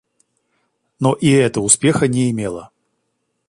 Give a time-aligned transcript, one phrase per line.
[0.99, 2.71] Но и это успеха не имело.